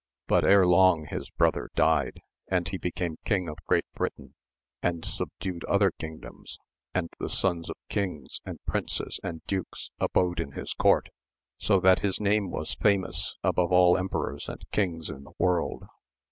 [0.25, 4.33] But ere long his brother died, and he became Ring of Great Britain,
[4.81, 6.57] and subdued other kingdoms,
[6.91, 11.09] and the sons of kings, and princes, and dukes, abode in his court,
[11.59, 15.83] so that his name was famous above all emperors and kings in the world.